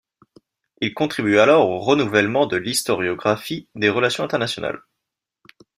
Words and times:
Il 0.79 0.95
contribue 0.95 1.37
alors 1.37 1.69
au 1.69 1.77
renouvellement 1.77 2.47
de 2.47 2.57
l'historiographie 2.57 3.67
des 3.75 3.87
relations 3.89 4.23
internationales. 4.23 4.81